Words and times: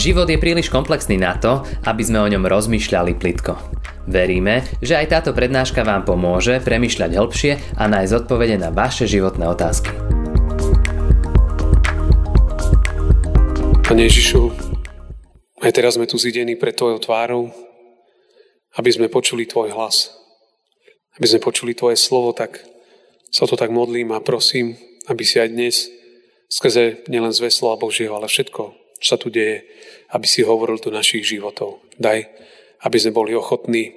Život 0.00 0.32
je 0.32 0.40
príliš 0.40 0.72
komplexný 0.72 1.20
na 1.20 1.36
to, 1.36 1.60
aby 1.84 2.00
sme 2.00 2.24
o 2.24 2.30
ňom 2.32 2.48
rozmýšľali 2.48 3.20
plitko. 3.20 3.52
Veríme, 4.08 4.64
že 4.80 4.96
aj 4.96 5.12
táto 5.12 5.36
prednáška 5.36 5.84
vám 5.84 6.08
pomôže 6.08 6.56
premyšľať 6.64 7.20
hĺbšie 7.20 7.52
a 7.76 7.84
nájsť 7.84 8.24
odpovede 8.24 8.56
na 8.56 8.72
vaše 8.72 9.04
životné 9.04 9.44
otázky. 9.44 9.92
Pane 13.84 14.08
Ježišu, 14.08 14.48
aj 15.60 15.72
teraz 15.76 16.00
sme 16.00 16.08
tu 16.08 16.16
zidení 16.16 16.56
pred 16.56 16.72
Tvojou 16.72 16.96
tvárou, 16.96 17.52
aby 18.80 18.88
sme 18.88 19.12
počuli 19.12 19.44
Tvoj 19.44 19.76
hlas. 19.76 20.16
Aby 21.20 21.28
sme 21.28 21.44
počuli 21.44 21.76
Tvoje 21.76 22.00
slovo, 22.00 22.32
tak 22.32 22.56
sa 23.28 23.44
to 23.44 23.52
tak 23.52 23.68
modlím 23.68 24.16
a 24.16 24.24
prosím, 24.24 24.80
aby 25.12 25.28
si 25.28 25.36
aj 25.36 25.52
dnes 25.52 25.92
skrze 26.48 27.04
nielen 27.04 27.36
zve 27.36 27.52
slova 27.52 27.76
Božieho, 27.76 28.16
ale 28.16 28.32
všetko, 28.32 28.79
čo 29.00 29.16
sa 29.16 29.18
tu 29.18 29.32
deje, 29.32 29.64
aby 30.12 30.26
si 30.28 30.44
hovoril 30.44 30.76
do 30.76 30.92
našich 30.92 31.24
životov. 31.24 31.80
Daj, 31.96 32.28
aby 32.84 32.96
sme 33.00 33.16
boli 33.16 33.32
ochotní 33.32 33.96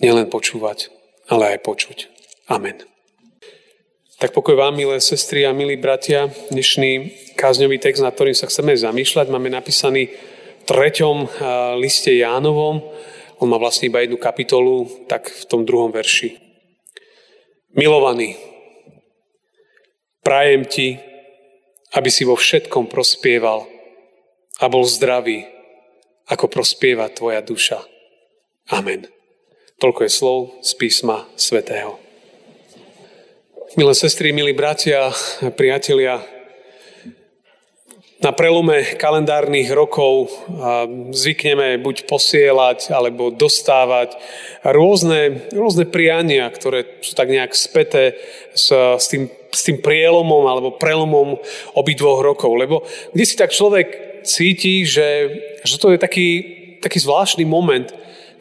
nielen 0.00 0.32
počúvať, 0.32 0.88
ale 1.28 1.54
aj 1.54 1.58
počuť. 1.62 1.98
Amen. 2.48 2.80
Tak 4.16 4.32
pokoj 4.32 4.56
vám, 4.56 4.72
milé 4.72 5.04
sestry 5.04 5.44
a 5.44 5.52
milí 5.52 5.76
bratia. 5.76 6.32
Dnešný 6.48 7.12
kázňový 7.36 7.76
text, 7.76 8.00
na 8.00 8.08
ktorým 8.08 8.32
sa 8.32 8.48
chceme 8.48 8.72
zamýšľať, 8.72 9.28
máme 9.28 9.52
napísaný 9.52 10.08
v 10.08 10.64
treťom 10.64 11.28
liste 11.76 12.14
Jánovom. 12.14 12.80
On 13.42 13.48
má 13.50 13.60
vlastne 13.60 13.92
iba 13.92 14.00
jednu 14.00 14.16
kapitolu, 14.16 14.88
tak 15.10 15.28
v 15.28 15.44
tom 15.44 15.68
druhom 15.68 15.92
verši. 15.92 16.40
Milovaný, 17.74 18.38
prajem 20.22 20.62
ti, 20.64 20.96
aby 21.92 22.08
si 22.08 22.22
vo 22.22 22.38
všetkom 22.38 22.86
prospieval 22.88 23.73
a 24.60 24.66
bol 24.70 24.86
zdravý, 24.86 25.46
ako 26.30 26.46
prospieva 26.46 27.10
tvoja 27.10 27.42
duša. 27.42 27.82
Amen. 28.70 29.10
Toľko 29.82 30.00
je 30.06 30.10
slov 30.12 30.38
z 30.62 30.70
písma 30.78 31.26
svätého. 31.34 31.98
Milé 33.74 33.94
sestry, 33.98 34.30
milí 34.30 34.54
bratia, 34.54 35.10
priatelia, 35.58 36.22
na 38.22 38.32
prelome 38.32 38.96
kalendárnych 38.96 39.68
rokov 39.74 40.32
zvykneme 41.12 41.76
buď 41.84 42.08
posielať 42.08 42.88
alebo 42.88 43.28
dostávať 43.28 44.16
rôzne, 44.64 45.50
rôzne 45.52 45.84
priania, 45.84 46.48
ktoré 46.48 47.04
sú 47.04 47.12
tak 47.12 47.28
nejak 47.28 47.52
späté 47.52 48.16
s, 48.56 48.72
s, 48.72 49.06
tým, 49.12 49.28
s 49.52 49.60
tým 49.68 49.84
prielomom 49.84 50.48
alebo 50.48 50.80
prelomom 50.80 51.36
obidvoch 51.76 52.24
rokov. 52.24 52.56
Lebo 52.56 52.88
kde 53.12 53.24
si 53.28 53.36
tak 53.36 53.52
človek 53.52 54.13
cíti, 54.24 54.88
že, 54.88 55.30
že 55.62 55.76
to 55.78 55.92
je 55.92 55.98
taký, 56.00 56.28
taký 56.80 56.98
zvláštny 57.00 57.44
moment, 57.44 57.92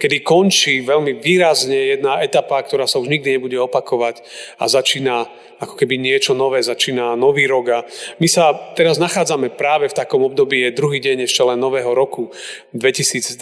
kedy 0.04 0.20
končí 0.20 0.84
veľmi 0.84 1.24
výrazne 1.24 1.96
jedna 1.96 2.20
etapa, 2.20 2.60
ktorá 2.60 2.90
sa 2.90 3.00
už 3.00 3.08
nikdy 3.08 3.40
nebude 3.40 3.56
opakovať 3.56 4.20
a 4.60 4.68
začína 4.68 5.32
ako 5.64 5.80
keby 5.80 5.96
niečo 5.96 6.36
nové, 6.36 6.60
začína 6.60 7.16
nový 7.16 7.48
rok 7.48 7.66
a 7.72 7.80
my 8.20 8.28
sa 8.28 8.52
teraz 8.76 9.00
nachádzame 9.00 9.56
práve 9.56 9.88
v 9.88 9.96
takom 9.96 10.28
období, 10.28 10.60
je 10.68 10.76
druhý 10.76 11.00
deň 11.00 11.24
ešte 11.24 11.48
len 11.48 11.56
nového 11.56 11.96
roku 11.96 12.36
2022 12.76 13.40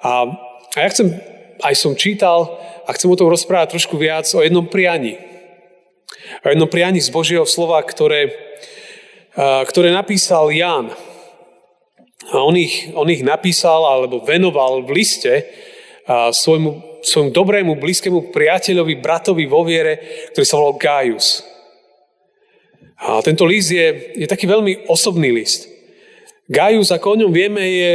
a, 0.00 0.12
ja 0.72 0.88
chcem, 0.88 1.20
aj 1.60 1.74
som 1.76 1.92
čítal 1.92 2.56
a 2.88 2.90
chcem 2.96 3.12
o 3.12 3.18
tom 3.18 3.28
rozprávať 3.28 3.76
trošku 3.76 4.00
viac 4.00 4.24
o 4.32 4.40
jednom 4.40 4.64
prianí. 4.64 5.20
O 6.40 6.48
jednom 6.48 6.70
prianí 6.70 7.04
z 7.04 7.12
Božieho 7.12 7.44
slova, 7.44 7.76
ktoré, 7.84 8.32
ktoré 9.68 9.92
napísal 9.92 10.48
Ján. 10.48 10.96
On 12.30 12.54
ich, 12.54 12.94
on 12.94 13.10
ich 13.10 13.26
napísal 13.26 13.82
alebo 13.82 14.22
venoval 14.22 14.86
v 14.86 15.02
liste 15.02 15.32
svojmu 16.06 16.92
svojmu 17.02 17.30
dobrému, 17.34 17.82
blízkému 17.82 18.30
priateľovi, 18.30 19.02
bratovi 19.02 19.44
vo 19.50 19.66
viere, 19.66 19.98
ktorý 20.32 20.44
sa 20.46 20.58
volal 20.58 20.78
Gaius. 20.78 21.42
A 23.02 23.18
tento 23.26 23.42
list 23.42 23.74
je, 23.74 24.14
je 24.14 24.26
taký 24.30 24.46
veľmi 24.46 24.86
osobný 24.86 25.34
list. 25.34 25.66
Gaius, 26.46 26.94
ako 26.94 27.18
o 27.18 27.20
ňom 27.26 27.32
vieme, 27.34 27.62
je 27.66 27.94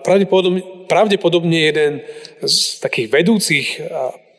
pravdepodobne, 0.00 0.88
pravdepodobne 0.88 1.58
jeden 1.68 1.92
z 2.40 2.80
takých 2.80 3.12
vedúcich 3.12 3.84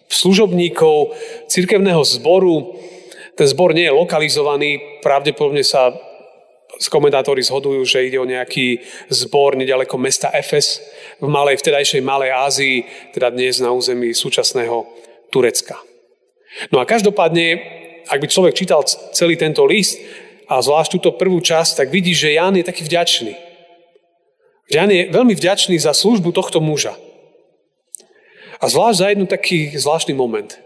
služobníkov 0.10 1.14
cirkevného 1.46 2.02
zboru. 2.02 2.82
Ten 3.38 3.46
zbor 3.46 3.78
nie 3.78 3.86
je 3.86 3.94
lokalizovaný, 3.94 4.82
pravdepodobne 5.06 5.62
sa 5.62 5.94
komentátori 6.86 7.42
zhodujú, 7.42 7.82
že 7.82 8.06
ide 8.06 8.22
o 8.22 8.30
nejaký 8.30 8.86
zbor 9.10 9.58
nedaleko 9.58 9.98
mesta 9.98 10.30
Efes 10.30 10.78
v 11.18 11.26
malej, 11.26 11.58
vtedajšej 11.58 12.06
Malej 12.06 12.32
Ázii, 12.38 12.78
teda 13.18 13.34
dnes 13.34 13.58
na 13.58 13.74
území 13.74 14.14
súčasného 14.14 14.86
Turecka. 15.34 15.82
No 16.70 16.78
a 16.78 16.86
každopádne, 16.86 17.58
ak 18.06 18.22
by 18.22 18.28
človek 18.30 18.54
čítal 18.54 18.86
celý 19.14 19.34
tento 19.34 19.66
list 19.66 19.98
a 20.46 20.62
zvlášť 20.62 21.02
túto 21.02 21.18
prvú 21.18 21.42
časť, 21.42 21.82
tak 21.82 21.88
vidí, 21.90 22.14
že 22.14 22.38
Ján 22.38 22.54
je 22.54 22.66
taký 22.66 22.86
vďačný. 22.86 23.34
Ján 24.70 24.94
je 24.94 25.10
veľmi 25.10 25.34
vďačný 25.34 25.80
za 25.80 25.98
službu 25.98 26.30
tohto 26.32 26.62
muža. 26.62 26.94
A 28.62 28.66
zvlášť 28.70 28.98
za 29.00 29.08
jednu 29.10 29.26
taký 29.26 29.74
zvláštny 29.74 30.14
moment. 30.18 30.58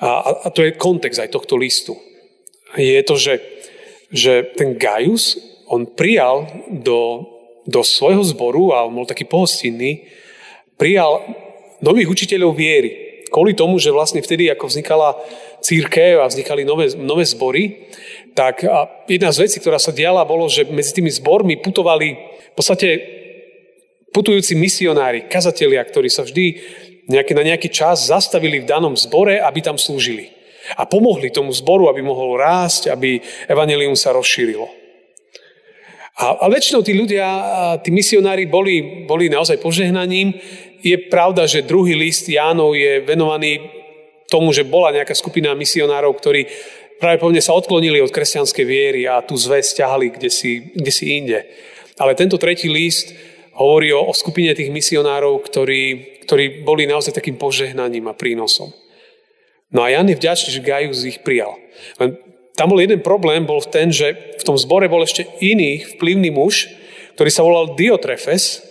A, 0.00 0.46
a 0.46 0.48
to 0.50 0.62
je 0.62 0.76
kontext 0.78 1.18
aj 1.18 1.32
tohto 1.32 1.56
listu. 1.56 1.96
Je 2.76 3.00
to, 3.02 3.16
že 3.16 3.40
že 4.08 4.56
ten 4.56 4.76
Gaius, 4.76 5.36
on 5.68 5.84
prijal 5.84 6.48
do, 6.72 7.28
do 7.68 7.84
svojho 7.84 8.24
zboru, 8.24 8.72
a 8.72 8.88
on 8.88 8.96
bol 8.96 9.06
taký 9.08 9.28
pohostinný, 9.28 10.08
prijal 10.80 11.20
nových 11.84 12.08
učiteľov 12.08 12.56
viery. 12.56 13.24
Kvôli 13.28 13.52
tomu, 13.52 13.76
že 13.76 13.92
vlastne 13.92 14.24
vtedy, 14.24 14.48
ako 14.48 14.72
vznikala 14.72 15.12
církev 15.60 16.24
a 16.24 16.30
vznikali 16.30 16.64
nové, 16.64 16.88
nové 16.96 17.28
zbory, 17.28 17.92
tak 18.32 18.64
a 18.64 18.88
jedna 19.04 19.28
z 19.28 19.44
vecí, 19.44 19.56
ktorá 19.60 19.76
sa 19.76 19.92
diala, 19.92 20.24
bolo, 20.24 20.48
že 20.48 20.64
medzi 20.64 20.96
tými 20.96 21.12
zbormi 21.12 21.60
putovali 21.60 22.16
v 22.16 22.54
podstate 22.56 22.88
putujúci 24.16 24.56
misionári, 24.56 25.28
kazatelia, 25.28 25.84
ktorí 25.84 26.08
sa 26.08 26.24
vždy 26.24 26.44
nejaký, 27.12 27.32
na 27.36 27.44
nejaký 27.44 27.68
čas 27.68 28.08
zastavili 28.08 28.64
v 28.64 28.68
danom 28.70 28.96
zbore, 28.96 29.36
aby 29.36 29.60
tam 29.60 29.76
slúžili 29.76 30.37
a 30.76 30.84
pomohli 30.84 31.30
tomu 31.32 31.54
zboru, 31.54 31.88
aby 31.88 32.02
mohol 32.04 32.36
rásť, 32.36 32.92
aby 32.92 33.22
evanelium 33.48 33.96
sa 33.96 34.12
rozšírilo. 34.12 34.68
A, 36.18 36.34
a 36.42 36.46
väčšinou 36.50 36.82
tí 36.82 36.98
ľudia, 36.98 37.26
tí 37.78 37.94
misionári 37.94 38.50
boli, 38.50 39.06
boli 39.06 39.30
naozaj 39.30 39.62
požehnaním. 39.62 40.34
Je 40.82 40.98
pravda, 41.06 41.46
že 41.46 41.62
druhý 41.62 41.94
list 41.94 42.26
Jánov 42.26 42.74
je 42.74 43.06
venovaný 43.06 43.62
tomu, 44.26 44.50
že 44.50 44.66
bola 44.66 44.90
nejaká 44.90 45.14
skupina 45.14 45.54
misionárov, 45.54 46.10
ktorí 46.18 46.50
práve 46.98 47.22
povne 47.22 47.38
sa 47.38 47.54
odklonili 47.54 48.02
od 48.02 48.10
kresťanskej 48.10 48.66
viery 48.66 49.06
a 49.06 49.22
tú 49.22 49.38
zväz 49.38 49.78
ťahali 49.78 50.10
kde 50.18 50.28
si, 50.28 50.74
kde 50.74 50.90
si 50.90 51.22
inde. 51.22 51.46
Ale 52.02 52.18
tento 52.18 52.34
tretí 52.34 52.66
list 52.66 53.14
hovorí 53.54 53.94
o, 53.94 54.02
o 54.02 54.12
skupine 54.14 54.54
tých 54.58 54.74
misionárov, 54.74 55.38
ktorí, 55.46 55.82
ktorí 56.26 56.66
boli 56.66 56.86
naozaj 56.86 57.14
takým 57.14 57.38
požehnaním 57.38 58.10
a 58.10 58.14
prínosom. 58.14 58.74
No 59.68 59.84
a 59.84 59.92
Jan 59.92 60.08
je 60.08 60.16
vďačný, 60.16 60.48
že 60.48 60.64
Gaius 60.64 61.04
ich 61.04 61.20
prijal. 61.20 61.52
Len 62.00 62.16
tam 62.56 62.72
bol 62.72 62.80
jeden 62.80 63.04
problém, 63.04 63.44
bol 63.44 63.60
ten, 63.62 63.92
že 63.92 64.16
v 64.40 64.42
tom 64.42 64.56
zbore 64.56 64.88
bol 64.88 65.04
ešte 65.04 65.28
iný 65.44 65.84
vplyvný 65.96 66.32
muž, 66.32 66.66
ktorý 67.14 67.30
sa 67.30 67.44
volal 67.44 67.76
Diotrefes 67.76 68.64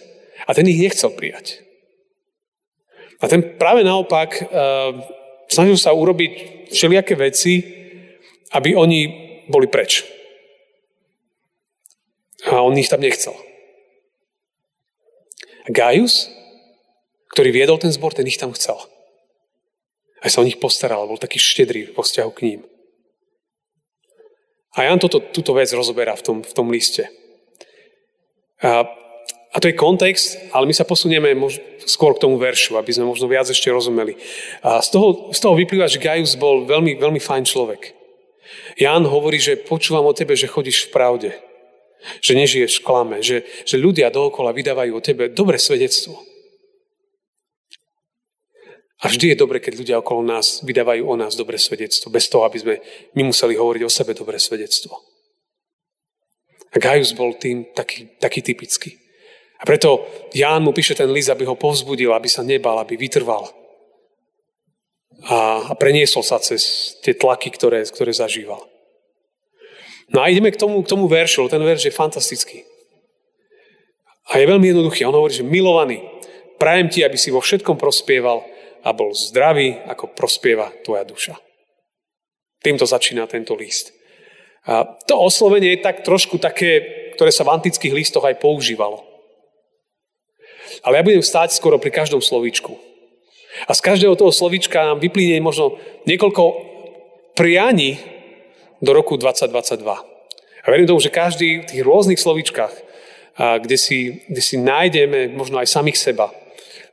a 0.43 0.51
ten 0.51 0.65
ich 0.67 0.81
nechcel 0.81 1.13
prijať. 1.13 1.61
A 3.21 3.29
ten 3.29 3.41
práve 3.57 3.81
naopak 3.81 4.29
uh, 4.43 4.93
snažil 5.49 5.77
sa 5.77 5.93
urobiť 5.93 6.67
všelijaké 6.73 7.13
veci, 7.15 7.63
aby 8.51 8.75
oni 8.75 9.01
boli 9.47 9.71
preč. 9.71 10.03
A 12.45 12.61
on 12.61 12.77
ich 12.77 12.91
tam 12.91 13.01
nechcel. 13.01 13.33
A 15.67 15.69
Gaius, 15.71 16.31
ktorý 17.33 17.51
viedol 17.51 17.77
ten 17.79 17.91
zbor, 17.91 18.15
ten 18.15 18.27
ich 18.27 18.39
tam 18.39 18.53
chcel. 18.55 18.77
Aj 20.21 20.29
sa 20.33 20.41
o 20.41 20.47
nich 20.47 20.57
postaral, 20.57 21.05
bol 21.05 21.21
taký 21.21 21.37
štedrý 21.37 21.93
vo 21.93 22.01
vzťahu 22.01 22.31
k 22.33 22.43
ním. 22.45 22.61
A 24.77 24.85
Jan 24.85 25.01
toto, 25.01 25.17
túto 25.21 25.57
vec 25.57 25.69
rozoberá 25.73 26.13
v 26.13 26.23
tom, 26.23 26.37
v 26.45 26.53
tom 26.53 26.69
liste. 26.69 27.09
A, 28.61 28.85
a 29.53 29.57
to 29.57 29.69
je 29.69 29.77
kontext, 29.77 30.37
ale 30.53 30.69
my 30.69 30.73
sa 30.73 30.85
posunieme 30.85 31.33
mož, 31.33 31.57
skôr 31.85 32.13
k 32.13 32.21
tomu 32.25 32.37
veršu, 32.37 32.77
aby 32.77 32.93
sme 32.93 33.09
možno 33.09 33.25
viac 33.25 33.49
ešte 33.49 33.73
rozumeli. 33.73 34.17
A 34.61 34.81
z 34.81 34.89
toho, 34.93 35.33
z 35.33 35.39
toho 35.41 35.57
vyplýva, 35.57 35.89
že 35.89 36.01
Gaius 36.01 36.37
bol 36.37 36.65
veľmi, 36.69 36.97
veľmi 36.97 37.17
fajn 37.17 37.43
človek. 37.49 37.97
Jan 38.77 39.05
hovorí, 39.09 39.41
že 39.41 39.57
počúvam 39.57 40.05
o 40.05 40.13
tebe, 40.13 40.37
že 40.37 40.49
chodíš 40.49 40.87
v 40.87 40.93
pravde. 40.93 41.29
Že 42.21 42.33
nežiješ 42.45 42.73
v 42.81 42.85
klame. 42.85 43.17
Že, 43.25 43.43
že 43.65 43.75
ľudia 43.81 44.13
dookola 44.13 44.53
vydávajú 44.53 44.91
o 44.93 45.01
tebe 45.01 45.33
dobré 45.33 45.57
svedectvo. 45.57 46.21
A 48.97 49.13
vždy 49.13 49.33
je 49.33 49.37
dobre, 49.37 49.61
keď 49.61 49.73
ľudia 49.77 49.95
okolo 50.01 50.25
nás 50.25 50.65
vydávajú 50.65 51.05
o 51.05 51.13
nás 51.13 51.37
dobré 51.37 51.61
svedectvo, 51.61 52.09
bez 52.09 52.25
toho, 52.33 52.49
aby 52.49 52.57
sme 52.57 52.75
my 53.13 53.29
museli 53.29 53.53
hovoriť 53.53 53.81
o 53.85 53.93
sebe 53.93 54.17
dobré 54.17 54.41
svedectvo. 54.41 54.97
A 56.73 56.81
Gaius 56.81 57.13
bol 57.13 57.37
tým 57.37 57.69
taký, 57.77 58.17
taký 58.17 58.41
typický. 58.41 58.97
A 59.61 59.63
preto 59.65 60.05
Ján 60.33 60.65
mu 60.65 60.73
píše 60.73 60.97
ten 60.97 61.09
list, 61.13 61.29
aby 61.29 61.45
ho 61.45 61.53
povzbudil, 61.53 62.13
aby 62.13 62.29
sa 62.29 62.41
nebal, 62.41 62.77
aby 62.81 62.97
vytrval. 62.97 63.49
A, 65.29 65.69
a 65.69 65.73
preniesol 65.77 66.25
sa 66.25 66.41
cez 66.41 66.93
tie 67.01 67.13
tlaky, 67.13 67.53
ktoré, 67.53 67.85
ktoré 67.85 68.13
zažíval. 68.13 68.61
No 70.13 70.25
a 70.25 70.29
ideme 70.29 70.49
k 70.53 70.61
tomu, 70.61 70.81
k 70.81 70.89
tomu 70.89 71.05
veršu, 71.05 71.49
ten 71.49 71.61
verš 71.61 71.89
je 71.89 71.93
fantastický. 71.93 72.65
A 74.33 74.41
je 74.41 74.49
veľmi 74.49 74.73
jednoduchý. 74.73 75.05
On 75.05 75.15
hovorí, 75.15 75.37
že 75.37 75.45
milovaný, 75.45 76.01
prajem 76.57 76.89
ti, 76.89 76.99
aby 77.05 77.17
si 77.17 77.29
vo 77.29 77.41
všetkom 77.41 77.77
prospieval 77.77 78.56
a 78.87 78.95
bol 78.95 79.11
zdravý, 79.11 79.83
ako 79.83 80.15
prospieva 80.15 80.71
tvoja 80.87 81.03
duša. 81.03 81.35
Týmto 82.63 82.87
začína 82.87 83.27
tento 83.27 83.51
list. 83.51 83.91
A 84.63 84.87
to 85.03 85.19
oslovenie 85.19 85.75
je 85.75 85.83
tak 85.83 86.07
trošku 86.07 86.39
také, 86.39 86.79
ktoré 87.19 87.35
sa 87.35 87.43
v 87.43 87.59
antických 87.59 87.91
listoch 87.91 88.23
aj 88.23 88.39
používalo. 88.39 89.03
Ale 90.87 90.99
ja 90.99 91.03
budem 91.03 91.23
stáť 91.23 91.51
skoro 91.51 91.75
pri 91.83 91.91
každom 91.91 92.23
slovíčku. 92.23 92.79
A 93.67 93.75
z 93.75 93.83
každého 93.83 94.15
toho 94.15 94.31
slovíčka 94.31 94.79
nám 94.79 95.03
vyplynie 95.03 95.43
možno 95.43 95.75
niekoľko 96.07 96.43
prianí 97.35 97.99
do 98.79 98.95
roku 98.95 99.19
2022. 99.19 99.83
A 100.63 100.67
verím 100.67 100.87
tomu, 100.87 101.03
že 101.03 101.11
každý 101.11 101.63
v 101.63 101.69
tých 101.69 101.83
rôznych 101.83 102.19
slovíčkach, 102.19 102.71
kde 103.35 103.77
si, 103.79 104.23
kde 104.27 104.41
si 104.43 104.55
nájdeme 104.59 105.31
možno 105.33 105.59
aj 105.59 105.67
samých 105.71 105.97
seba, 105.97 106.31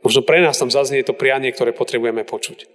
možno 0.04 0.20
pre 0.20 0.44
nás 0.44 0.60
tam 0.60 0.68
zaznie 0.68 1.00
to 1.02 1.16
prianie, 1.16 1.50
ktoré 1.50 1.72
potrebujeme 1.72 2.22
počuť. 2.22 2.68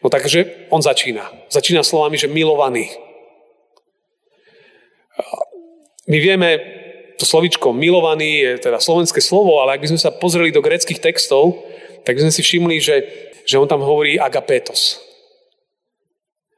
No 0.00 0.10
takže 0.10 0.70
on 0.70 0.82
začína. 0.82 1.26
Začína 1.50 1.82
slovami, 1.82 2.14
že 2.18 2.30
milovaný. 2.30 2.90
My 6.06 6.18
vieme, 6.18 6.58
to 7.18 7.26
slovičko 7.26 7.70
milovaný 7.70 8.42
je 8.42 8.52
teda 8.58 8.82
slovenské 8.82 9.22
slovo, 9.22 9.62
ale 9.62 9.78
ak 9.78 9.82
by 9.86 9.90
sme 9.94 10.00
sa 10.02 10.10
pozreli 10.10 10.50
do 10.50 10.64
greckých 10.64 10.98
textov, 10.98 11.62
tak 12.02 12.18
by 12.18 12.26
sme 12.26 12.34
si 12.34 12.42
všimli, 12.42 12.76
že, 12.82 12.96
že 13.46 13.58
on 13.58 13.70
tam 13.70 13.82
hovorí 13.82 14.18
agapetos. 14.18 14.98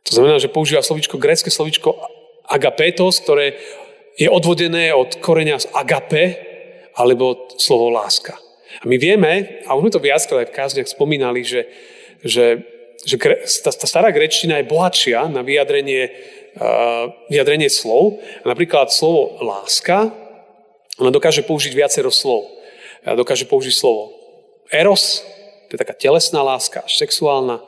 To 0.08 0.20
znamená, 0.20 0.40
že 0.40 0.52
používa 0.52 0.84
slovičko, 0.84 1.20
grecké 1.20 1.48
slovičko 1.48 1.96
agapetos, 2.48 3.20
ktoré 3.24 3.56
je 4.20 4.28
odvodené 4.28 4.92
od 4.92 5.16
koreňa 5.20 5.64
z 5.64 5.66
agape, 5.72 6.24
alebo 6.94 7.50
slovo 7.58 7.90
láska. 7.90 8.38
A 8.82 8.84
my 8.88 8.96
vieme, 8.98 9.62
a 9.68 9.76
už 9.76 9.86
sme 9.86 9.94
to 9.94 10.02
viackrát 10.02 10.46
aj 10.46 10.48
v 10.50 10.56
kázniach 10.56 10.88
spomínali, 10.90 11.46
že, 11.46 11.68
že, 12.24 12.64
že 13.06 13.16
tá, 13.62 13.70
tá 13.70 13.86
stará 13.86 14.10
grečtina 14.10 14.58
je 14.58 14.70
bohatšia 14.70 15.30
na 15.30 15.46
vyjadrenie, 15.46 16.10
uh, 16.58 17.12
vyjadrenie 17.30 17.70
slov. 17.70 18.18
A 18.42 18.50
napríklad 18.50 18.90
slovo 18.90 19.38
láska 19.44 20.10
ona 20.98 21.10
dokáže 21.10 21.42
použiť 21.42 21.74
viacero 21.74 22.10
slov. 22.10 22.46
Dokáže 23.04 23.44
použiť 23.44 23.74
slovo 23.74 24.16
eros, 24.72 25.20
to 25.68 25.76
je 25.76 25.80
taká 25.80 25.92
telesná 25.92 26.40
láska, 26.40 26.80
až 26.86 26.96
sexuálna. 26.96 27.60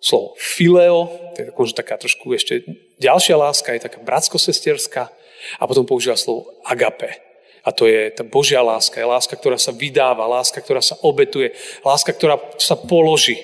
Slovo 0.00 0.32
fileo, 0.40 1.12
to 1.36 1.44
je 1.44 1.46
možno 1.52 1.76
taká 1.76 2.00
trošku 2.00 2.32
ešte 2.32 2.64
ďalšia 2.96 3.36
láska, 3.36 3.76
je 3.76 3.84
taká 3.84 4.00
bratsko-sesterská. 4.00 5.12
A 5.60 5.62
potom 5.68 5.84
používa 5.84 6.16
slovo 6.16 6.48
agape. 6.64 7.29
A 7.64 7.72
to 7.72 7.84
je 7.84 8.08
tá 8.10 8.24
Božia 8.24 8.64
láska. 8.64 9.00
Je 9.00 9.06
láska, 9.06 9.36
ktorá 9.36 9.60
sa 9.60 9.74
vydáva, 9.74 10.30
láska, 10.30 10.60
ktorá 10.60 10.80
sa 10.80 10.96
obetuje, 11.04 11.52
láska, 11.84 12.12
ktorá 12.12 12.40
sa 12.56 12.76
položí. 12.76 13.36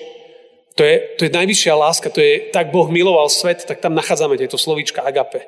To 0.77 0.85
je, 0.85 0.95
to 1.17 1.21
je 1.25 1.31
najvyššia 1.33 1.73
láska, 1.73 2.13
to 2.13 2.21
je 2.21 2.53
tak 2.53 2.69
Boh 2.69 2.85
miloval 2.89 3.29
svet, 3.33 3.65
tak 3.65 3.81
tam 3.81 3.97
nachádzame 3.97 4.37
tieto 4.37 4.61
slovíčka 4.61 5.01
agape 5.01 5.45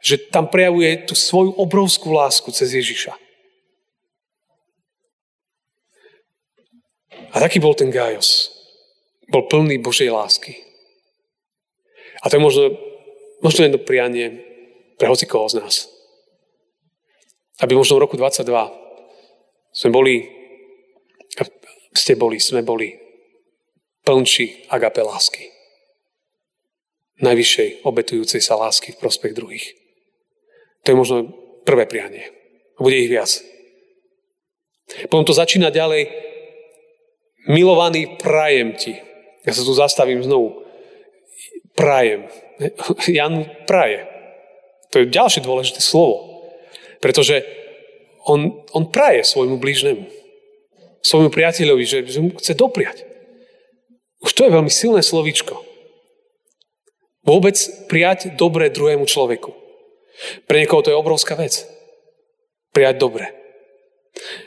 že 0.00 0.30
tam 0.30 0.46
prejavuje 0.46 1.06
tú 1.06 1.14
svoju 1.18 1.58
obrovskú 1.58 2.14
lásku 2.14 2.46
cez 2.54 2.74
Ježiša. 2.74 3.14
A 7.34 7.36
taký 7.44 7.60
bol 7.60 7.74
ten 7.76 7.92
Gajos. 7.92 8.54
Bol 9.28 9.44
plný 9.50 9.76
Božej 9.82 10.08
lásky. 10.08 10.56
A 12.24 12.32
to 12.32 12.40
je 12.40 12.42
možno, 12.42 12.64
možno 13.44 13.68
jedno 13.68 13.80
prianie 13.82 14.40
pre 14.96 15.06
hocikoho 15.12 15.44
z 15.50 15.60
nás. 15.60 15.74
Aby 17.58 17.74
možno 17.74 17.98
v 17.98 18.04
roku 18.06 18.14
22 18.14 18.46
sme 19.74 19.90
boli, 19.90 20.14
ste 21.90 22.14
boli, 22.14 22.38
sme 22.38 22.62
boli 22.62 22.94
plnči 24.06 24.70
agape 24.70 25.02
lásky. 25.02 25.50
Najvyššej 27.18 27.82
obetujúcej 27.82 28.38
sa 28.38 28.54
lásky 28.54 28.94
v 28.94 29.00
prospech 29.02 29.34
druhých. 29.34 29.66
To 30.86 30.94
je 30.94 30.96
možno 30.96 31.16
prvé 31.66 31.90
prianie. 31.90 32.30
A 32.78 32.86
bude 32.86 32.94
ich 32.94 33.10
viac. 33.10 33.42
Potom 35.10 35.26
to 35.26 35.34
začína 35.34 35.74
ďalej. 35.74 36.08
Milovaný 37.50 38.16
prajem 38.22 38.78
ti. 38.78 38.94
Ja 39.42 39.50
sa 39.50 39.66
tu 39.66 39.74
zastavím 39.74 40.22
znovu. 40.22 40.62
Prajem. 41.74 42.30
Jan 43.10 43.50
praje. 43.66 44.06
To 44.94 45.02
je 45.02 45.10
ďalšie 45.10 45.42
dôležité 45.42 45.82
slovo. 45.82 46.37
Pretože 46.98 47.46
on, 48.26 48.64
on 48.74 48.90
praje 48.90 49.24
svojmu 49.24 49.56
blížnemu. 49.56 50.04
Svojmu 51.02 51.30
priateľovi, 51.30 51.84
že, 51.86 51.98
že 52.04 52.18
mu 52.20 52.34
chce 52.36 52.58
dopriať. 52.58 53.06
Už 54.18 54.34
to 54.34 54.44
je 54.44 54.54
veľmi 54.54 54.70
silné 54.70 55.00
slovíčko. 55.00 55.62
Vôbec 57.22 57.54
prijať 57.86 58.34
dobre 58.34 58.72
druhému 58.72 59.06
človeku. 59.06 59.54
Pre 60.50 60.56
niekoho 60.58 60.82
to 60.82 60.90
je 60.90 60.98
obrovská 60.98 61.38
vec. 61.38 61.62
Prijať 62.74 62.98
dobre. 62.98 63.30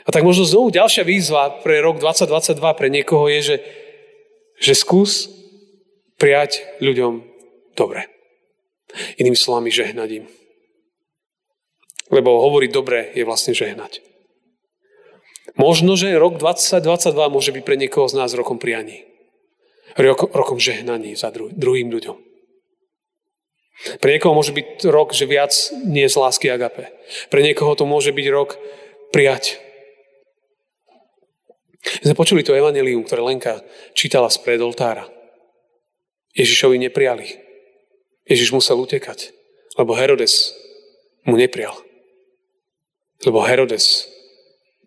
A 0.04 0.12
tak 0.12 0.26
možno 0.26 0.44
znovu 0.44 0.68
ďalšia 0.68 1.06
výzva 1.06 1.62
pre 1.64 1.80
rok 1.80 1.96
2022 1.96 2.60
pre 2.76 2.88
niekoho 2.92 3.24
je, 3.32 3.40
že, 3.40 3.56
že 4.60 4.72
skús 4.76 5.32
prijať 6.20 6.60
ľuďom 6.84 7.24
dobre. 7.72 8.12
Inými 9.16 9.38
slovami 9.38 9.72
žehnať 9.72 10.08
im. 10.20 10.24
Lebo 12.12 12.44
hovoriť 12.44 12.70
dobre 12.70 13.08
je 13.16 13.24
vlastne 13.24 13.56
žehnať. 13.56 14.04
Možno, 15.56 15.96
že 15.96 16.12
rok 16.16 16.36
2022 16.40 17.12
môže 17.32 17.50
byť 17.52 17.62
pre 17.64 17.76
niekoho 17.76 18.08
z 18.08 18.20
nás 18.20 18.32
rokom 18.36 18.60
prianí. 18.60 19.04
Rokom, 19.96 20.28
rokom 20.32 20.56
žehnaní 20.60 21.12
za 21.16 21.28
dru- 21.28 21.52
druhým 21.52 21.92
ľuďom. 21.92 22.16
Pre 23.98 24.10
niekoho 24.12 24.32
môže 24.32 24.54
byť 24.54 24.86
rok, 24.88 25.12
že 25.12 25.26
viac 25.26 25.52
nie 25.84 26.06
z 26.06 26.16
lásky 26.16 26.48
agape. 26.48 26.92
Pre 27.28 27.40
niekoho 27.42 27.74
to 27.74 27.84
môže 27.84 28.14
byť 28.14 28.26
rok 28.30 28.56
prijať. 29.10 29.58
Sme 32.00 32.14
počuli 32.14 32.46
to 32.46 32.54
evanelium, 32.54 33.02
ktoré 33.02 33.26
Lenka 33.26 33.58
čítala 33.92 34.30
spred 34.30 34.62
oltára. 34.62 35.10
Ježišovi 36.38 36.78
neprijali. 36.78 37.42
Ježiš 38.24 38.54
musel 38.54 38.78
utekať, 38.78 39.34
lebo 39.76 39.98
Herodes 39.98 40.54
mu 41.26 41.34
neprijal. 41.34 41.74
Lebo 43.22 43.46
Herodes 43.46 44.10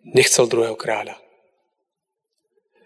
nechcel 0.04 0.46
druhého 0.46 0.76
kráľa. 0.76 1.16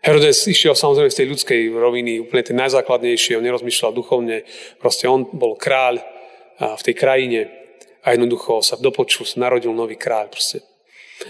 Herodes 0.00 0.49
išiel 0.49 0.73
samozrejme 0.73 1.12
z 1.12 1.19
tej 1.21 1.28
ľudskej 1.28 1.61
roviny, 1.76 2.25
úplne 2.25 2.40
tej 2.40 2.57
najzákladnejšie, 2.57 3.37
on 3.37 3.45
nerozmýšľal 3.45 3.92
duchovne, 3.92 4.49
proste 4.80 5.04
on 5.04 5.28
bol 5.28 5.61
kráľ 5.61 6.00
v 6.57 6.83
tej 6.85 6.95
krajine 6.97 7.40
a 8.00 8.16
jednoducho 8.16 8.64
sa 8.64 8.80
dopočul, 8.80 9.28
narodil 9.37 9.76
nový 9.76 10.00
kráľ. 10.00 10.33
Proste. 10.33 10.64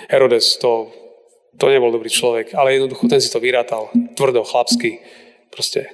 Herodes 0.07 0.55
to, 0.62 0.95
to 1.59 1.67
nebol 1.67 1.91
dobrý 1.91 2.07
človek, 2.07 2.55
ale 2.55 2.79
jednoducho 2.79 3.11
ten 3.11 3.19
si 3.19 3.27
to 3.27 3.43
vyrátal 3.43 3.91
tvrdo, 4.15 4.47
chlapsky, 4.47 5.03
proste 5.50 5.91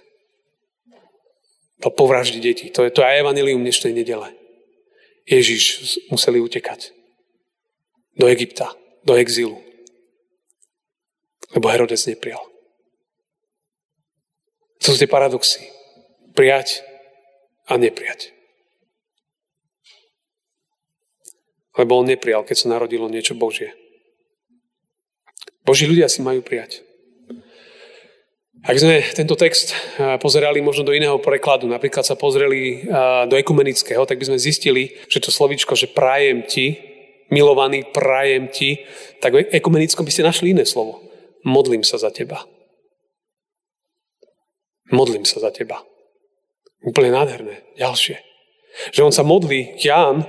dal 1.81 1.93
povraždiť 1.97 2.41
deti. 2.45 2.67
To 2.77 2.85
je, 2.85 2.93
to 2.93 3.01
aj 3.01 3.25
evanilium 3.25 3.65
dnešnej 3.65 3.97
nedele. 3.97 4.37
Ježiš 5.25 5.97
museli 6.13 6.45
utekať 6.45 6.96
do 8.17 8.27
Egypta, 8.27 8.73
do 9.05 9.15
exílu, 9.15 9.61
lebo 11.55 11.69
Herodes 11.69 12.09
neprijal. 12.09 12.43
To 14.85 14.93
sú 14.93 14.97
tie 15.01 15.09
paradoxy. 15.09 15.69
Prijať 16.37 16.85
a 17.65 17.81
neprijať. 17.81 18.33
Lebo 21.77 22.01
on 22.01 22.09
neprijal, 22.09 22.45
keď 22.45 22.57
sa 22.57 22.73
narodilo 22.73 23.09
niečo 23.09 23.37
Božie. 23.37 23.73
Boží 25.65 25.89
ľudia 25.89 26.09
si 26.09 26.21
majú 26.25 26.41
prijať. 26.41 26.85
Ak 28.67 28.81
sme 28.81 28.99
tento 29.15 29.39
text 29.39 29.77
pozerali 30.19 30.59
možno 30.59 30.83
do 30.83 30.97
iného 30.97 31.21
prekladu, 31.23 31.69
napríklad 31.71 32.03
sa 32.03 32.19
pozreli 32.19 32.83
do 33.31 33.35
ekumenického, 33.39 34.03
tak 34.09 34.19
by 34.19 34.29
sme 34.33 34.39
zistili, 34.43 34.99
že 35.07 35.23
to 35.23 35.31
slovičko, 35.31 35.77
že 35.79 35.91
prajem 35.91 36.43
ti, 36.43 36.96
milovaný 37.31 37.87
prajem 37.91 38.49
ti, 38.49 38.85
tak 39.19 39.35
v 39.35 39.49
ekumenickom 39.51 40.07
by 40.07 40.13
ste 40.13 40.27
našli 40.27 40.55
iné 40.55 40.63
slovo. 40.67 41.03
Modlím 41.47 41.83
sa 41.83 41.99
za 41.99 42.11
teba. 42.11 42.43
Modlím 44.91 45.27
sa 45.27 45.43
za 45.43 45.51
teba. 45.51 45.83
Úplne 46.87 47.11
nádherné. 47.11 47.67
Ďalšie. 47.75 48.23
Že 48.95 49.11
on 49.11 49.15
sa 49.15 49.27
modlí, 49.27 49.81
Ján, 49.83 50.23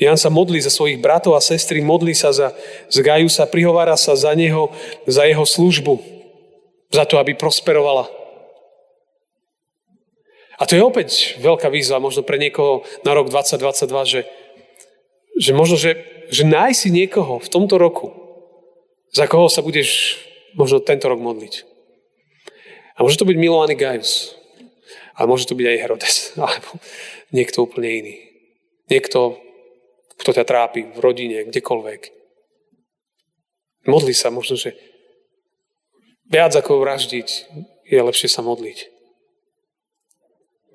Jan 0.00 0.16
sa 0.16 0.32
modlí 0.32 0.56
za 0.64 0.72
svojich 0.72 0.96
bratov 0.96 1.36
a 1.36 1.44
sestry, 1.44 1.84
modlí 1.84 2.16
sa 2.16 2.32
za, 2.32 2.56
z 2.88 2.96
Gajusa, 3.04 3.44
prihovára 3.44 3.92
sa 4.00 4.16
za 4.16 4.32
neho, 4.32 4.72
za 5.04 5.28
jeho 5.28 5.44
službu, 5.44 6.00
za 6.88 7.04
to, 7.04 7.20
aby 7.20 7.36
prosperovala. 7.36 8.08
A 10.56 10.64
to 10.64 10.72
je 10.72 10.80
opäť 10.80 11.36
veľká 11.44 11.68
výzva, 11.68 12.00
možno 12.00 12.24
pre 12.24 12.40
niekoho 12.40 12.88
na 13.04 13.12
rok 13.12 13.28
2022, 13.28 14.08
že, 14.08 14.20
že 15.36 15.52
možno, 15.52 15.76
že, 15.76 16.00
že 16.32 16.48
nájsi 16.48 16.88
si 16.88 16.96
niekoho 16.96 17.36
v 17.38 17.48
tomto 17.52 17.76
roku, 17.76 18.12
za 19.12 19.28
koho 19.28 19.48
sa 19.52 19.60
budeš 19.60 20.20
možno 20.56 20.80
tento 20.80 21.06
rok 21.06 21.20
modliť. 21.20 21.64
A 22.96 23.04
môže 23.04 23.20
to 23.20 23.28
byť 23.28 23.36
milovaný 23.36 23.76
Gajus. 23.76 24.32
A 25.16 25.28
môže 25.28 25.44
to 25.48 25.56
byť 25.56 25.66
aj 25.68 25.80
Herodes. 25.80 26.16
Alebo 26.40 26.80
niekto 27.32 27.64
úplne 27.64 27.88
iný. 27.92 28.16
Niekto, 28.88 29.36
kto 30.16 30.30
ťa 30.32 30.44
trápi 30.48 30.88
v 30.88 30.98
rodine, 31.00 31.44
kdekoľvek. 31.44 32.02
Modli 33.86 34.16
sa 34.16 34.32
možno, 34.32 34.56
že 34.56 34.74
viac 36.26 36.56
ako 36.56 36.82
vraždiť 36.82 37.28
je 37.86 38.00
lepšie 38.02 38.26
sa 38.26 38.42
modliť. 38.42 38.90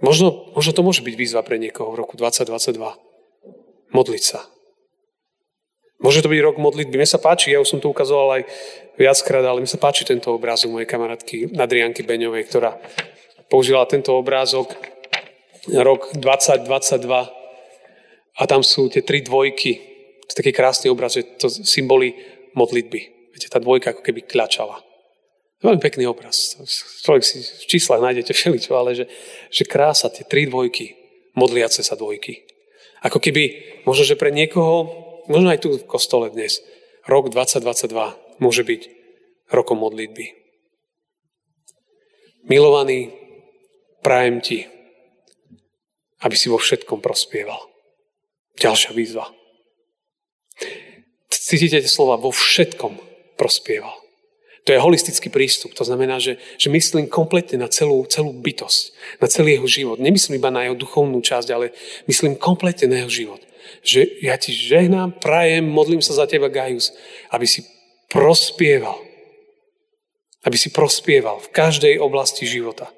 Možno, 0.02 0.50
možno 0.58 0.72
to 0.74 0.82
môže 0.82 1.06
byť 1.06 1.14
výzva 1.14 1.46
pre 1.46 1.62
niekoho 1.62 1.94
v 1.94 2.00
roku 2.02 2.18
2022. 2.18 3.11
Modliť 3.92 4.24
sa. 4.24 4.52
Môže 6.02 6.26
to 6.26 6.34
byť 6.34 6.42
rok 6.42 6.58
modlitby. 6.58 6.98
Mne 6.98 7.10
sa 7.10 7.22
páči, 7.22 7.54
ja 7.54 7.62
už 7.62 7.78
som 7.78 7.80
to 7.80 7.94
ukazoval 7.94 8.42
aj 8.42 8.50
viackrát, 8.98 9.46
ale 9.46 9.62
mi 9.62 9.70
sa 9.70 9.78
páči 9.78 10.02
tento 10.02 10.34
obrázok 10.34 10.74
mojej 10.74 10.90
kamarátky 10.90 11.54
Adrianky 11.54 12.02
Beňovej, 12.02 12.50
ktorá 12.50 12.82
použila 13.46 13.86
tento 13.86 14.18
obrázok 14.18 14.74
rok 15.70 16.10
2022 16.18 16.66
a 18.34 18.44
tam 18.50 18.66
sú 18.66 18.90
tie 18.90 19.06
tri 19.06 19.22
dvojky. 19.22 19.72
To 20.26 20.30
je 20.34 20.40
taký 20.42 20.52
krásny 20.56 20.90
obraz, 20.90 21.14
že 21.14 21.38
to 21.38 21.54
symboly 21.54 22.18
modlitby. 22.58 23.30
Viete, 23.36 23.54
tá 23.54 23.62
dvojka 23.62 23.94
ako 23.94 24.02
keby 24.02 24.26
kľačala. 24.26 24.82
Veľmi 25.62 25.78
pekný 25.78 26.10
obraz. 26.10 26.58
Človek 27.06 27.22
si 27.22 27.46
v 27.46 27.66
číslach 27.70 28.02
nájdete 28.02 28.34
všeličo, 28.34 28.74
ale 28.74 28.98
že, 28.98 29.06
že 29.54 29.70
krása, 29.70 30.10
tie 30.10 30.26
tri 30.26 30.50
dvojky, 30.50 30.98
modliace 31.38 31.86
sa 31.86 31.94
dvojky. 31.94 32.51
Ako 33.02 33.18
keby, 33.18 33.44
možno, 33.86 34.06
že 34.06 34.20
pre 34.20 34.30
niekoho, 34.30 34.90
možno 35.26 35.50
aj 35.50 35.66
tu 35.66 35.74
v 35.74 35.90
kostole 35.90 36.30
dnes, 36.30 36.62
rok 37.06 37.34
2022 37.34 38.42
môže 38.42 38.62
byť 38.62 38.82
rokom 39.54 39.82
modlitby. 39.82 40.38
Milovaný, 42.50 43.14
prajem 44.02 44.42
ti, 44.42 44.60
aby 46.22 46.36
si 46.38 46.50
vo 46.50 46.58
všetkom 46.58 47.02
prospieval. 47.02 47.70
Ďalšia 48.58 48.94
výzva. 48.98 49.30
Cítite 51.30 51.82
slova 51.86 52.18
vo 52.18 52.34
všetkom 52.34 52.98
prospieval. 53.38 54.01
To 54.62 54.70
je 54.70 54.78
holistický 54.78 55.34
prístup. 55.34 55.74
To 55.74 55.82
znamená, 55.82 56.22
že, 56.22 56.38
že 56.62 56.70
myslím 56.70 57.10
kompletne 57.10 57.58
na 57.58 57.68
celú, 57.68 58.06
celú 58.06 58.30
bytosť, 58.30 58.82
na 59.18 59.28
celý 59.28 59.58
jeho 59.58 59.68
život. 59.68 59.98
Nemyslím 59.98 60.38
iba 60.38 60.54
na 60.54 60.70
jeho 60.70 60.78
duchovnú 60.78 61.18
časť, 61.18 61.48
ale 61.50 61.74
myslím 62.06 62.38
kompletne 62.38 62.94
na 62.94 62.98
jeho 63.02 63.12
život. 63.12 63.42
Že 63.82 64.22
ja 64.22 64.38
ti 64.38 64.54
žehnám, 64.54 65.18
prajem, 65.18 65.66
modlím 65.66 66.06
sa 66.06 66.14
za 66.14 66.30
teba, 66.30 66.54
Gajus, 66.54 66.94
aby 67.34 67.50
si 67.50 67.66
prospieval. 68.14 69.02
Aby 70.46 70.58
si 70.62 70.70
prospieval 70.70 71.42
v 71.42 71.50
každej 71.50 71.98
oblasti 71.98 72.46
života. 72.46 72.94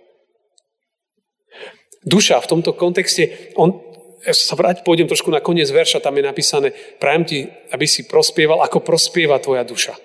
Duša 2.03 2.43
v 2.43 2.49
tomto 2.59 2.75
kontexte, 2.75 3.55
on, 3.55 3.79
ja 4.27 4.35
sa 4.35 4.59
vráť, 4.59 4.83
pôjdem 4.83 5.07
trošku 5.07 5.31
na 5.31 5.39
koniec 5.39 5.71
verša, 5.71 6.03
tam 6.03 6.19
je 6.19 6.27
napísané, 6.27 6.75
prajem 6.99 7.23
ti, 7.23 7.39
aby 7.71 7.87
si 7.87 8.03
prospieval, 8.03 8.59
ako 8.59 8.83
prospieva 8.83 9.39
tvoja 9.39 9.63
duša. 9.63 9.95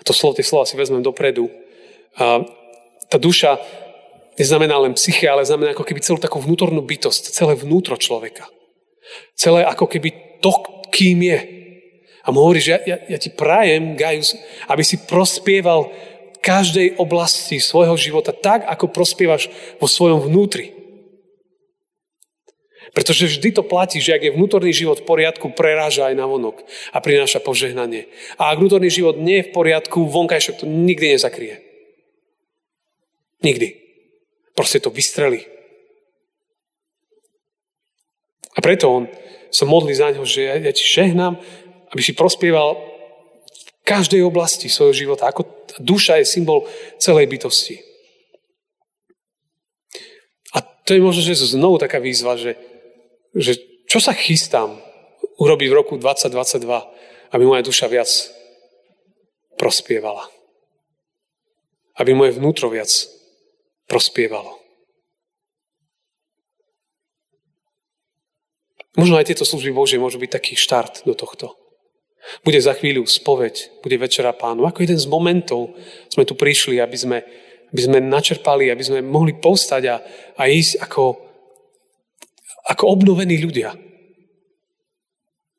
A 0.00 0.02
to 0.02 0.16
slovo, 0.16 0.40
tie 0.40 0.46
slova 0.46 0.64
si 0.64 0.80
vezmem 0.80 1.04
dopredu. 1.04 1.52
A 2.16 2.40
tá 3.12 3.20
duša 3.20 3.60
neznamená 4.40 4.80
len 4.80 4.96
psyche, 4.96 5.28
ale 5.28 5.44
znamená 5.44 5.76
ako 5.76 5.84
keby 5.84 6.00
celú 6.00 6.16
takú 6.16 6.40
vnútornú 6.40 6.80
bytosť, 6.80 7.36
celé 7.36 7.52
vnútro 7.52 8.00
človeka. 8.00 8.48
Celé 9.36 9.68
ako 9.68 9.84
keby 9.84 10.40
to, 10.40 10.52
kým 10.88 11.20
je. 11.28 11.40
A 12.24 12.32
mu 12.32 12.40
hovorí, 12.40 12.64
že 12.64 12.80
ja, 12.80 12.80
ja, 12.84 12.96
ja 13.16 13.18
ti 13.20 13.28
prajem, 13.28 14.00
Gajus, 14.00 14.36
aby 14.68 14.80
si 14.80 14.96
prospieval 15.04 15.92
každej 16.40 16.96
oblasti 16.96 17.60
svojho 17.60 17.94
života 18.00 18.32
tak, 18.32 18.64
ako 18.64 18.88
prospievaš 18.88 19.52
vo 19.76 19.84
svojom 19.84 20.24
vnútri. 20.24 20.79
Pretože 22.90 23.30
vždy 23.30 23.54
to 23.54 23.62
platí, 23.62 24.02
že 24.02 24.18
ak 24.18 24.22
je 24.26 24.34
vnútorný 24.34 24.74
život 24.74 24.98
v 24.98 25.06
poriadku, 25.06 25.54
preráža 25.54 26.10
aj 26.10 26.14
na 26.18 26.26
vonok 26.26 26.66
a 26.90 26.98
prináša 26.98 27.38
požehnanie. 27.38 28.10
A 28.34 28.50
ak 28.50 28.58
vnútorný 28.58 28.90
život 28.90 29.14
nie 29.14 29.42
je 29.42 29.48
v 29.50 29.54
poriadku, 29.54 30.10
vonkajšok 30.10 30.62
to 30.62 30.66
nikdy 30.66 31.14
nezakrie. 31.14 31.62
Nikdy. 33.46 33.78
Proste 34.58 34.82
to 34.82 34.90
vystrelí. 34.90 35.46
A 38.54 38.58
preto 38.58 38.90
on 38.90 39.04
sa 39.54 39.62
modlí 39.62 39.94
za 39.94 40.10
ňo, 40.10 40.26
že 40.26 40.40
ja, 40.42 40.54
ja 40.58 40.72
ti 40.74 40.82
žehnám, 40.82 41.38
aby 41.94 42.00
si 42.02 42.10
prospieval 42.18 42.74
v 43.46 43.70
každej 43.86 44.26
oblasti 44.26 44.66
svojho 44.66 45.06
života. 45.06 45.30
Ako 45.30 45.46
duša 45.78 46.18
je 46.18 46.26
symbol 46.26 46.66
celej 46.98 47.30
bytosti. 47.30 47.78
A 50.54 50.62
to 50.62 50.98
je 50.98 51.00
možno, 51.02 51.22
že 51.22 51.38
znovu 51.38 51.78
taká 51.78 52.02
výzva, 52.02 52.34
že 52.34 52.58
že 53.34 53.58
čo 53.90 53.98
sa 53.98 54.14
chystám 54.14 54.78
urobiť 55.40 55.68
v 55.70 55.76
roku 55.76 55.94
2022, 55.96 56.66
aby 57.32 57.42
moja 57.46 57.62
duša 57.64 57.86
viac 57.90 58.10
prospievala. 59.58 60.28
Aby 61.98 62.14
moje 62.14 62.36
vnútro 62.38 62.70
viac 62.70 62.90
prospievalo. 63.90 64.60
Možno 68.98 69.16
aj 69.18 69.30
tieto 69.30 69.46
služby 69.46 69.70
Božie 69.70 70.02
môžu 70.02 70.18
byť 70.18 70.30
taký 70.30 70.54
štart 70.58 71.06
do 71.06 71.14
tohto. 71.14 71.54
Bude 72.44 72.60
za 72.60 72.76
chvíľu 72.76 73.08
spoveď, 73.08 73.80
bude 73.80 73.96
večera 73.96 74.34
pánu. 74.36 74.68
Ako 74.68 74.84
jeden 74.84 75.00
z 75.00 75.08
momentov 75.08 75.72
sme 76.12 76.28
tu 76.28 76.36
prišli, 76.36 76.76
aby 76.82 76.96
sme, 76.98 77.18
aby 77.72 77.80
sme 77.80 77.98
načerpali, 78.02 78.68
aby 78.68 78.84
sme 78.84 79.00
mohli 79.00 79.38
povstať 79.40 79.82
a, 79.88 79.96
a 80.36 80.42
ísť 80.50 80.84
ako 80.84 81.29
ako 82.70 82.94
obnovení 82.94 83.42
ľudia. 83.42 83.74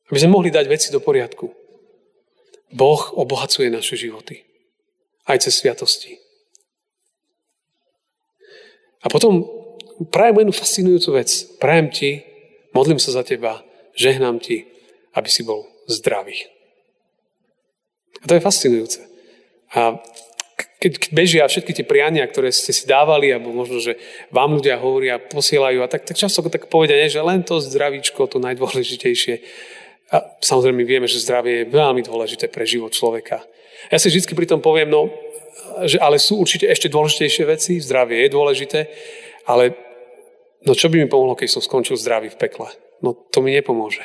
Aby 0.08 0.18
sme 0.20 0.36
mohli 0.36 0.50
dať 0.52 0.66
veci 0.72 0.88
do 0.92 1.04
poriadku. 1.04 1.52
Boh 2.72 3.02
obohacuje 3.20 3.68
naše 3.68 4.00
životy. 4.00 4.48
Aj 5.28 5.36
cez 5.44 5.60
sviatosti. 5.60 6.16
A 9.04 9.12
potom 9.12 9.44
prajem 10.14 10.46
jednu 10.46 10.54
fascinujúcu 10.56 11.10
vec. 11.20 11.30
Prajem 11.60 11.88
ti, 11.92 12.10
modlím 12.72 13.00
sa 13.02 13.12
za 13.12 13.24
teba, 13.28 13.60
žehnám 14.00 14.40
ti, 14.40 14.72
aby 15.12 15.28
si 15.28 15.44
bol 15.44 15.68
zdravý. 15.92 16.48
A 18.22 18.30
to 18.30 18.38
je 18.38 18.46
fascinujúce. 18.46 19.02
A 19.76 20.00
keď 20.82 21.14
bežia 21.14 21.46
všetky 21.46 21.78
tie 21.78 21.86
priania, 21.86 22.26
ktoré 22.26 22.50
ste 22.50 22.74
si 22.74 22.90
dávali, 22.90 23.30
alebo 23.30 23.54
možno, 23.54 23.78
že 23.78 24.02
vám 24.34 24.58
ľudia 24.58 24.82
hovoria, 24.82 25.22
posielajú, 25.22 25.86
a 25.86 25.88
tak, 25.88 26.10
tak 26.10 26.18
často 26.18 26.42
tak 26.50 26.74
povedia, 26.74 26.98
nie, 26.98 27.14
že 27.14 27.22
len 27.22 27.46
to 27.46 27.62
zdravíčko, 27.62 28.26
to 28.26 28.42
najdôležitejšie. 28.42 29.46
A 30.10 30.26
samozrejme 30.42 30.82
vieme, 30.82 31.06
že 31.06 31.22
zdravie 31.22 31.64
je 31.64 31.70
veľmi 31.70 32.02
dôležité 32.02 32.50
pre 32.50 32.66
život 32.66 32.90
človeka. 32.98 33.46
Ja 33.94 34.02
si 34.02 34.10
vždy 34.10 34.34
pri 34.34 34.50
tom 34.50 34.58
poviem, 34.58 34.90
no, 34.90 35.14
že, 35.86 36.02
ale 36.02 36.18
sú 36.18 36.42
určite 36.42 36.66
ešte 36.66 36.90
dôležitejšie 36.90 37.44
veci, 37.46 37.78
zdravie 37.78 38.26
je 38.26 38.34
dôležité, 38.34 38.80
ale 39.46 39.78
no 40.66 40.74
čo 40.74 40.90
by 40.90 40.98
mi 40.98 41.08
pomohlo, 41.08 41.38
keď 41.38 41.48
som 41.48 41.62
skončil 41.62 41.94
zdravý 41.94 42.34
v 42.34 42.42
pekle? 42.42 42.74
No 43.06 43.14
to 43.14 43.46
mi 43.46 43.54
nepomôže. 43.54 44.02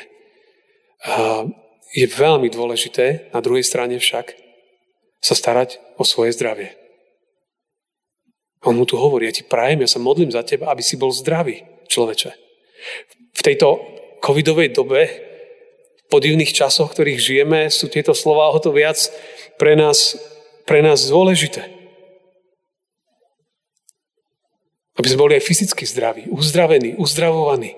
A 1.09 1.49
je 1.97 2.05
veľmi 2.05 2.53
dôležité, 2.53 3.33
na 3.33 3.41
druhej 3.41 3.65
strane 3.65 3.97
však, 3.97 4.46
sa 5.21 5.35
starať 5.35 5.81
o 5.97 6.05
svoje 6.05 6.37
zdravie. 6.37 6.77
On 8.67 8.75
mu 8.75 8.83
tu 8.83 8.99
hovorí, 8.99 9.31
ja 9.31 9.35
ti 9.37 9.47
prajem, 9.47 9.85
ja 9.85 9.91
sa 9.91 10.03
modlím 10.03 10.35
za 10.35 10.43
teba, 10.43 10.73
aby 10.75 10.83
si 10.83 10.99
bol 10.99 11.15
zdravý, 11.15 11.63
človeče. 11.87 12.31
V 13.37 13.41
tejto 13.45 13.79
covidovej 14.19 14.75
dobe, 14.75 15.07
po 16.11 16.19
divných 16.19 16.51
časoch, 16.51 16.91
v 16.91 16.95
ktorých 16.95 17.21
žijeme, 17.23 17.61
sú 17.71 17.87
tieto 17.87 18.15
slova 18.15 18.51
o 18.51 18.59
to 18.59 18.75
viac 18.75 18.99
pre 19.59 19.79
nás, 19.79 20.19
pre 20.67 20.83
nás 20.83 21.07
dôležité. 21.07 21.67
Aby 24.97 25.07
sme 25.13 25.23
boli 25.29 25.35
aj 25.37 25.47
fyzicky 25.47 25.85
zdraví, 25.85 26.23
uzdravení, 26.33 26.97
uzdravovaní. 26.97 27.77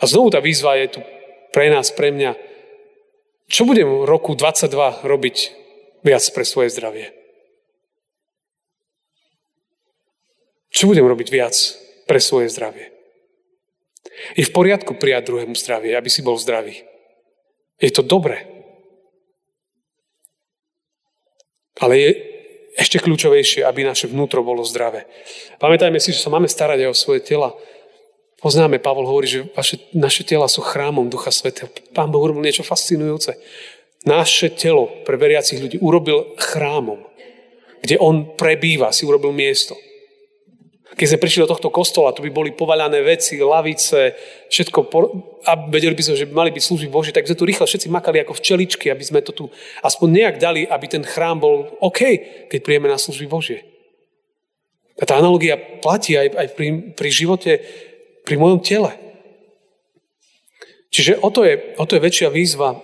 A 0.00 0.04
znovu 0.08 0.34
tá 0.34 0.42
výzva 0.42 0.74
je 0.80 0.98
tu 0.98 1.00
pre 1.54 1.70
nás, 1.70 1.94
pre 1.94 2.10
mňa. 2.10 2.34
Čo 3.46 3.68
budem 3.68 3.86
v 3.86 4.08
roku 4.08 4.34
22 4.34 5.04
robiť 5.06 5.36
viac 6.04 6.24
pre 6.30 6.44
svoje 6.44 6.70
zdravie? 6.70 7.10
Čo 10.74 10.90
budem 10.90 11.06
robiť 11.06 11.28
viac 11.32 11.54
pre 12.04 12.20
svoje 12.20 12.52
zdravie? 12.52 12.92
Je 14.36 14.44
v 14.46 14.54
poriadku 14.54 14.94
prijať 14.94 15.32
druhému 15.32 15.56
zdravie, 15.56 15.96
aby 15.96 16.10
si 16.12 16.20
bol 16.20 16.36
zdravý. 16.36 16.84
Je 17.80 17.90
to 17.90 18.04
dobré. 18.04 18.46
Ale 21.78 21.94
je 21.98 22.10
ešte 22.74 22.98
kľúčovejšie, 23.02 23.62
aby 23.62 23.86
naše 23.86 24.10
vnútro 24.10 24.42
bolo 24.42 24.66
zdravé. 24.66 25.06
Pamätajme 25.62 25.98
si, 26.02 26.10
že 26.10 26.22
sa 26.22 26.30
máme 26.30 26.50
starať 26.50 26.86
aj 26.86 26.90
o 26.90 26.96
svoje 26.96 27.22
tela. 27.22 27.54
Poznáme, 28.42 28.82
Pavol 28.82 29.06
hovorí, 29.06 29.30
že 29.30 29.40
vaše, 29.54 29.78
naše 29.94 30.26
tela 30.26 30.50
sú 30.50 30.60
chrámom 30.60 31.06
Ducha 31.06 31.30
Svetého. 31.30 31.70
Pán 31.94 32.10
Boh 32.10 32.20
urobil 32.20 32.42
niečo 32.42 32.66
fascinujúce. 32.66 33.38
Naše 34.04 34.52
telo 34.52 34.88
pre 35.08 35.16
veriacich 35.16 35.60
ľudí 35.60 35.80
urobil 35.80 36.36
chrámom, 36.36 37.00
kde 37.80 37.96
On 38.00 38.36
prebýva, 38.36 38.92
si 38.92 39.08
urobil 39.08 39.32
miesto. 39.32 39.72
Keď 40.94 41.06
sme 41.10 41.22
prišli 41.26 41.42
do 41.42 41.50
tohto 41.50 41.74
kostola, 41.74 42.14
tu 42.14 42.22
by 42.22 42.30
boli 42.30 42.50
povaľané 42.54 43.02
veci, 43.02 43.40
lavice, 43.42 44.14
všetko, 44.46 44.78
a 45.42 45.52
vedeli 45.66 45.96
by 45.96 46.02
sme, 46.06 46.14
že 46.14 46.28
by 46.30 46.32
mali 46.36 46.50
byť 46.54 46.62
služby 46.62 46.88
Boží, 46.92 47.10
tak 47.10 47.26
sme 47.26 47.34
tu 47.34 47.48
rýchle 47.48 47.66
všetci 47.66 47.88
makali 47.90 48.22
ako 48.22 48.38
včeličky, 48.38 48.92
aby 48.94 49.02
sme 49.02 49.18
to 49.24 49.34
tu 49.34 49.44
aspoň 49.82 50.08
nejak 50.22 50.36
dali, 50.38 50.62
aby 50.62 50.86
ten 50.86 51.02
chrám 51.02 51.42
bol 51.42 51.74
OK, 51.82 52.00
keď 52.46 52.60
príjeme 52.62 52.86
na 52.86 53.00
služby 53.00 53.26
Božie. 53.26 53.66
A 54.94 55.02
tá 55.02 55.18
analogia 55.18 55.58
platí 55.58 56.14
aj, 56.14 56.30
aj 56.30 56.48
pri, 56.54 56.94
pri 56.94 57.10
živote, 57.10 57.52
pri 58.22 58.36
mojom 58.38 58.62
tele. 58.62 58.94
Čiže 60.94 61.18
o 61.18 61.28
to, 61.34 61.42
je, 61.42 61.74
o 61.74 61.84
to 61.90 61.98
je 61.98 62.04
väčšia 62.06 62.30
výzva 62.30 62.78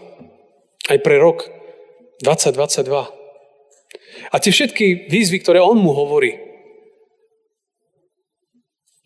aj 0.91 0.99
pre 1.01 1.17
rok 1.23 1.47
2022. 2.27 2.91
A 4.31 4.37
tie 4.43 4.51
všetky 4.51 5.07
výzvy, 5.07 5.39
ktoré 5.41 5.63
on 5.63 5.79
mu 5.79 5.95
hovorí, 5.95 6.51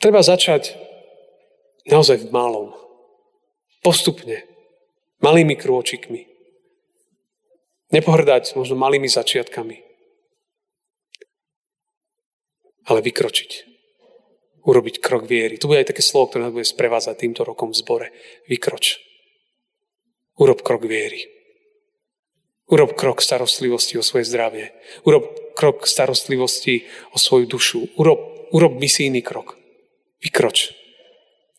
Treba 0.04 0.20
začať 0.20 0.76
naozaj 1.88 2.28
v 2.28 2.28
malom. 2.28 2.76
Postupne. 3.80 4.44
Malými 5.24 5.56
krôčikmi. 5.56 6.28
Nepohrdať 7.88 8.52
možno 8.52 8.76
malými 8.76 9.08
začiatkami. 9.08 9.80
Ale 12.84 13.00
vykročiť. 13.00 13.50
Urobiť 14.68 15.00
krok 15.00 15.24
viery. 15.24 15.56
Tu 15.56 15.72
bude 15.72 15.80
aj 15.80 15.96
také 15.96 16.04
slovo, 16.04 16.28
ktoré 16.28 16.44
nás 16.44 16.52
bude 16.52 16.68
sprevázať 16.68 17.24
týmto 17.24 17.40
rokom 17.40 17.72
v 17.72 17.80
zbore. 17.80 18.06
Vykroč. 18.44 19.00
Urob 20.36 20.60
krok 20.60 20.84
viery. 20.84 21.33
Urob 22.64 22.96
krok 22.96 23.20
starostlivosti 23.20 24.00
o 24.00 24.02
svoje 24.02 24.24
zdravie. 24.24 24.72
Urob 25.04 25.28
krok 25.52 25.84
starostlivosti 25.84 26.88
o 27.12 27.20
svoju 27.20 27.46
dušu. 27.46 27.80
Urob, 28.00 28.48
urob 28.56 28.80
misijný 28.80 29.20
krok. 29.20 29.60
Vykroč. 30.24 30.72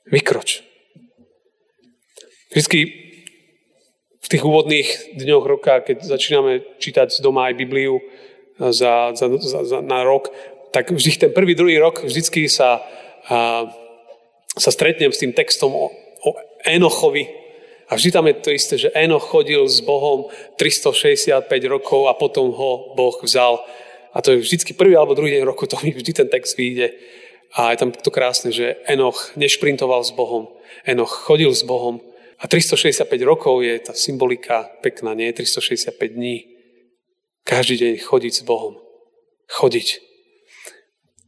Vykroč. 0.10 0.66
Vždycky 2.50 3.06
v 4.26 4.28
tých 4.28 4.42
úvodných 4.42 4.90
dňoch 5.22 5.46
roka, 5.46 5.86
keď 5.86 6.02
začíname 6.02 6.66
čítať 6.82 7.14
z 7.14 7.22
doma 7.22 7.54
aj 7.54 7.62
Bibliu 7.62 8.02
za, 8.58 9.14
za, 9.14 9.30
za, 9.38 9.60
za, 9.62 9.78
na 9.86 10.02
rok, 10.02 10.34
tak 10.74 10.90
vždy 10.90 11.30
ten 11.30 11.32
prvý, 11.32 11.54
druhý 11.54 11.78
rok 11.78 12.02
vždycky 12.02 12.50
sa, 12.50 12.82
a, 13.30 13.70
sa 14.58 14.72
stretnem 14.74 15.14
s 15.14 15.22
tým 15.22 15.38
textom 15.38 15.70
o, 15.78 15.94
o 16.26 16.30
Enochovi. 16.66 17.45
A 17.90 17.96
vždy 17.96 18.10
tam 18.12 18.26
je 18.28 18.34
to 18.34 18.50
isté, 18.50 18.76
že 18.82 18.94
Enoch 18.98 19.30
chodil 19.30 19.62
s 19.70 19.78
Bohom 19.86 20.34
365 20.58 21.46
rokov 21.70 22.10
a 22.10 22.18
potom 22.18 22.50
ho 22.50 22.98
Boh 22.98 23.18
vzal. 23.22 23.62
A 24.16 24.22
to 24.26 24.34
je 24.34 24.42
vždycky 24.42 24.74
prvý 24.74 24.98
alebo 24.98 25.14
druhý 25.14 25.38
deň 25.38 25.44
roku, 25.46 25.70
to 25.70 25.78
mi 25.86 25.94
vždy 25.94 26.12
ten 26.14 26.28
text 26.30 26.58
vyjde. 26.58 26.98
A 27.56 27.72
je 27.72 27.78
tam 27.78 27.94
to 27.94 28.12
krásne, 28.12 28.50
že 28.52 28.82
Enoch 28.90 29.32
nešprintoval 29.38 30.02
s 30.04 30.12
Bohom. 30.12 30.50
Enoch 30.84 31.12
chodil 31.12 31.54
s 31.54 31.62
Bohom. 31.62 32.02
A 32.42 32.52
365 32.52 33.08
rokov 33.24 33.64
je 33.64 33.80
tá 33.80 33.96
symbolika 33.96 34.68
pekná, 34.84 35.16
nie? 35.16 35.32
365 35.32 35.96
dní. 36.12 36.44
Každý 37.48 37.80
deň 37.80 37.94
chodiť 38.02 38.34
s 38.34 38.44
Bohom. 38.44 38.82
Chodiť. 39.48 40.02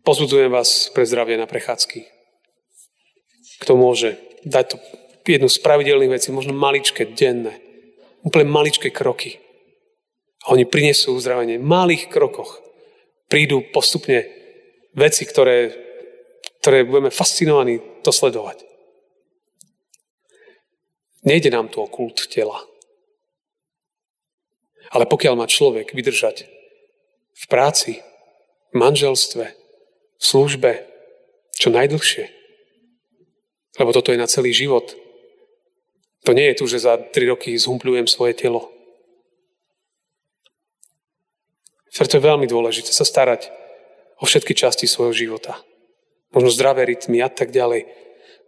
Pozbudzujem 0.04 0.52
vás 0.52 0.90
pre 0.92 1.06
zdravie 1.06 1.38
na 1.38 1.48
prechádzky. 1.48 2.08
Kto 3.64 3.80
môže 3.80 4.20
dať 4.44 4.76
to 4.76 4.78
jednu 5.36 5.50
z 5.52 5.60
pravidelných 5.60 6.14
vecí, 6.16 6.32
možno 6.32 6.56
maličké, 6.56 7.12
denné. 7.12 7.60
Úplne 8.24 8.48
maličké 8.48 8.90
kroky. 8.94 9.40
A 10.48 10.56
oni 10.56 10.64
prinesú 10.64 11.20
uzdravenie. 11.20 11.60
V 11.60 11.68
malých 11.68 12.08
krokoch 12.08 12.64
prídu 13.28 13.68
postupne 13.76 14.24
veci, 14.96 15.28
ktoré 15.28 15.88
ktoré 16.68 16.84
budeme 16.84 17.08
fascinovaní 17.08 17.80
to 18.04 18.12
sledovať. 18.12 18.60
Nejde 21.24 21.48
nám 21.48 21.72
tu 21.72 21.80
o 21.80 21.88
kult 21.88 22.28
tela. 22.28 22.60
Ale 24.92 25.08
pokiaľ 25.08 25.40
má 25.40 25.48
človek 25.48 25.96
vydržať 25.96 26.48
v 27.32 27.46
práci, 27.48 28.04
v 28.72 28.76
manželstve, 28.84 29.46
v 30.20 30.24
službe, 30.24 30.88
čo 31.56 31.72
najdlhšie, 31.72 32.28
lebo 33.80 33.96
toto 33.96 34.12
je 34.12 34.20
na 34.20 34.28
celý 34.28 34.52
život, 34.52 34.92
to 36.26 36.32
nie 36.34 36.50
je 36.54 36.58
tu, 36.58 36.66
že 36.66 36.86
za 36.86 36.98
tri 36.98 37.30
roky 37.30 37.54
zhumpľujem 37.54 38.08
svoje 38.10 38.34
telo. 38.34 38.72
Preto 41.92 42.22
je 42.22 42.28
veľmi 42.30 42.46
dôležité 42.46 42.94
sa 42.94 43.02
starať 43.02 43.50
o 44.22 44.26
všetky 44.30 44.54
časti 44.54 44.86
svojho 44.86 45.14
života 45.14 45.58
možno 46.38 46.50
zdravé 46.52 46.86
rytmy 46.86 47.24
a 47.24 47.30
tak 47.32 47.50
ďalej. 47.50 47.88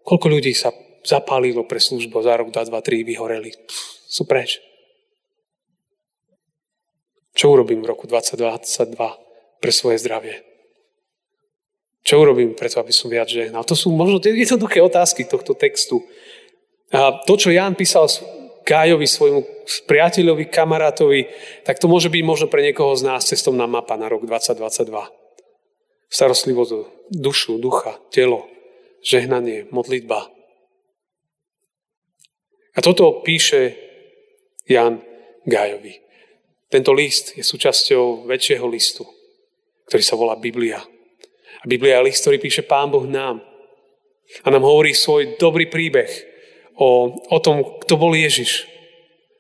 Koľko 0.04 0.28
ľudí 0.30 0.52
sa 0.56 0.74
zapálilo 1.06 1.64
pre 1.64 1.80
službu 1.80 2.22
za 2.24 2.36
rok, 2.36 2.52
2, 2.52 2.70
2, 2.70 2.76
3, 2.76 3.10
vyhoreli. 3.10 3.50
Pff, 3.56 4.06
sú 4.10 4.30
preč. 4.30 4.60
Čo 7.34 7.56
urobím 7.56 7.80
v 7.80 7.90
roku 7.90 8.06
2022 8.06 8.94
pre 9.64 9.72
svoje 9.72 9.98
zdravie? 10.02 10.44
Čo 12.04 12.20
urobím 12.20 12.56
preto, 12.56 12.80
aby 12.80 12.92
som 12.92 13.12
viac 13.12 13.28
žehnal? 13.28 13.64
To 13.68 13.76
sú 13.76 13.92
možno 13.92 14.20
jednoduché 14.24 14.80
otázky 14.84 15.28
tohto 15.28 15.56
textu. 15.56 16.04
A 16.90 17.22
to, 17.22 17.34
čo 17.38 17.54
Ján 17.54 17.78
písal 17.78 18.10
Gájovi, 18.66 19.06
svojmu 19.06 19.42
priateľovi, 19.86 20.50
kamarátovi, 20.50 21.30
tak 21.66 21.78
to 21.78 21.90
môže 21.90 22.10
byť 22.10 22.24
možno 22.26 22.48
pre 22.50 22.66
niekoho 22.66 22.94
z 22.98 23.06
nás 23.06 23.26
cestovná 23.26 23.70
mapa 23.70 23.98
na 23.98 24.10
rok 24.10 24.26
2022 24.26 25.20
starostlivosť 26.10 27.06
dušu, 27.14 27.62
ducha, 27.62 28.02
telo, 28.10 28.50
žehnanie, 29.06 29.70
modlitba. 29.70 30.26
A 32.74 32.80
toto 32.82 33.22
píše 33.22 33.78
Jan 34.66 35.02
Gajovi. 35.46 36.02
Tento 36.70 36.94
list 36.94 37.38
je 37.38 37.46
súčasťou 37.46 38.30
väčšieho 38.30 38.66
listu, 38.70 39.06
ktorý 39.90 40.04
sa 40.06 40.18
volá 40.18 40.38
Biblia. 40.38 40.82
A 41.62 41.66
Biblia 41.66 42.02
je 42.02 42.14
list, 42.14 42.22
ktorý 42.26 42.38
píše 42.38 42.66
Pán 42.66 42.94
Boh 42.94 43.06
nám. 43.10 43.42
A 44.46 44.48
nám 44.54 44.62
hovorí 44.62 44.94
svoj 44.94 45.38
dobrý 45.42 45.66
príbeh 45.66 46.29
o, 46.80 47.12
o 47.28 47.38
tom, 47.44 47.62
kto 47.84 48.00
bol 48.00 48.16
Ježiš, 48.16 48.64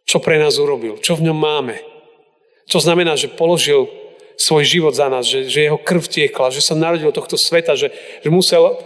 čo 0.03 0.19
pre 0.19 0.35
nás 0.35 0.59
urobil, 0.59 0.99
čo 0.99 1.15
v 1.15 1.31
ňom 1.31 1.37
máme. 1.39 1.79
Čo 2.67 2.83
znamená, 2.83 3.15
že 3.15 3.31
položil 3.31 3.87
svoj 4.35 4.63
život 4.67 4.93
za 4.93 5.07
nás, 5.07 5.25
že, 5.25 5.47
že 5.47 5.67
jeho 5.67 5.79
krv 5.79 6.03
tiekla, 6.05 6.51
že 6.51 6.61
sa 6.63 6.75
narodil 6.75 7.09
tohto 7.15 7.39
sveta, 7.39 7.79
že, 7.79 7.91
že 8.23 8.29
musel 8.29 8.77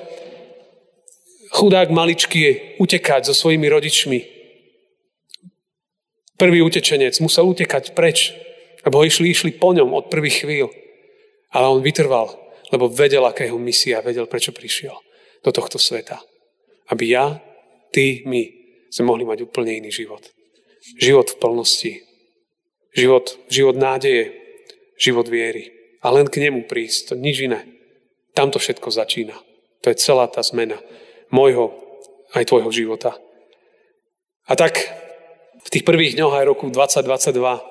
chudák 1.54 1.94
maličký 1.94 2.78
utekať 2.82 3.30
so 3.30 3.34
svojimi 3.34 3.70
rodičmi. 3.70 4.20
Prvý 6.38 6.66
utečenec 6.66 7.14
musel 7.22 7.46
utekať 7.46 7.94
preč, 7.94 8.34
lebo 8.82 9.02
ho 9.02 9.04
išli, 9.06 9.30
išli 9.30 9.54
po 9.54 9.72
ňom 9.78 9.94
od 9.94 10.10
prvých 10.10 10.44
chvíľ. 10.44 10.68
Ale 11.54 11.70
on 11.70 11.86
vytrval, 11.86 12.34
lebo 12.74 12.90
vedel, 12.90 13.22
aká 13.22 13.46
jeho 13.46 13.62
misia, 13.62 14.02
vedel, 14.02 14.26
prečo 14.26 14.50
prišiel 14.50 14.98
do 15.46 15.54
tohto 15.54 15.78
sveta. 15.78 16.18
Aby 16.90 17.14
ja, 17.14 17.38
ty, 17.94 18.26
my 18.26 18.42
sme 18.90 19.14
mohli 19.14 19.24
mať 19.24 19.46
úplne 19.46 19.78
iný 19.78 19.94
život. 19.94 20.26
Život 20.98 21.38
v 21.38 21.40
plnosti. 21.40 21.94
Život, 22.94 23.38
život 23.48 23.78
nádeje, 23.78 24.34
život 24.98 25.30
viery. 25.30 25.72
A 26.02 26.12
len 26.12 26.28
k 26.28 26.44
nemu 26.44 26.68
prísť, 26.68 27.10
to 27.10 27.14
nič 27.16 27.46
iné. 27.46 27.64
Tam 28.34 28.50
to 28.50 28.60
všetko 28.60 28.90
začína. 28.90 29.38
To 29.86 29.94
je 29.94 30.02
celá 30.02 30.28
tá 30.28 30.42
zmena 30.42 30.82
môjho 31.30 31.78
aj 32.34 32.50
tvojho 32.50 32.74
života. 32.74 33.14
A 34.50 34.58
tak 34.58 34.82
v 35.64 35.70
tých 35.72 35.88
prvých 35.88 36.20
dňoch 36.20 36.36
aj 36.36 36.46
roku 36.50 36.68
2022 36.68 37.62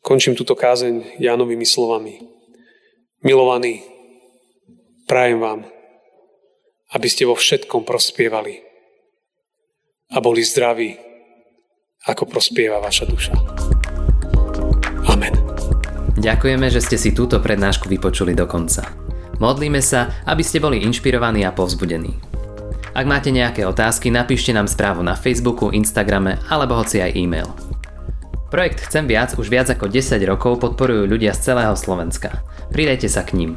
končím 0.00 0.34
túto 0.34 0.56
kázeň 0.56 1.20
Jánovými 1.20 1.66
slovami. 1.66 2.22
Milovaní, 3.22 3.84
prajem 5.06 5.38
vám, 5.38 5.60
aby 6.92 7.08
ste 7.08 7.24
vo 7.24 7.36
všetkom 7.36 7.88
prospievali 7.88 8.60
a 10.12 10.20
boli 10.20 10.44
zdraví, 10.44 10.92
ako 12.04 12.28
prospieva 12.28 12.82
vaša 12.84 13.04
duša. 13.08 13.32
Amen. 15.08 15.32
Ďakujeme, 16.20 16.68
že 16.68 16.84
ste 16.84 17.00
si 17.00 17.10
túto 17.16 17.40
prednášku 17.40 17.88
vypočuli 17.88 18.36
do 18.36 18.44
konca. 18.44 18.86
Modlíme 19.40 19.80
sa, 19.82 20.22
aby 20.28 20.44
ste 20.44 20.62
boli 20.62 20.84
inšpirovaní 20.84 21.42
a 21.42 21.50
povzbudení. 21.50 22.14
Ak 22.92 23.08
máte 23.08 23.32
nejaké 23.32 23.64
otázky, 23.64 24.12
napíšte 24.12 24.52
nám 24.52 24.68
správu 24.68 25.00
na 25.00 25.16
Facebooku, 25.16 25.72
Instagrame 25.72 26.36
alebo 26.52 26.76
hoci 26.76 27.00
aj 27.00 27.16
e-mail. 27.16 27.48
Projekt 28.52 28.84
Chcem 28.84 29.08
viac 29.08 29.32
už 29.32 29.48
viac 29.48 29.72
ako 29.72 29.88
10 29.88 30.20
rokov 30.28 30.60
podporujú 30.60 31.08
ľudia 31.08 31.32
z 31.32 31.50
celého 31.50 31.72
Slovenska. 31.72 32.44
Pridajte 32.68 33.08
sa 33.08 33.24
k 33.24 33.32
ním. 33.40 33.56